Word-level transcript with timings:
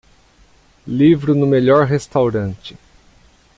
livro 0.87 1.35
no 1.35 1.45
melhor 1.45 1.85
restaurante 1.85 2.75